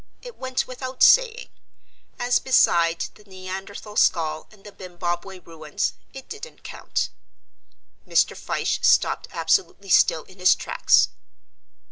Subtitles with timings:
[0.23, 1.49] It went without saying.
[2.17, 7.09] As beside the Neanderthal skull and the Bimbaweh ruins it didn't count.
[8.07, 8.35] Mr.
[8.35, 11.09] Fyshe stopped absolutely still in his tracks.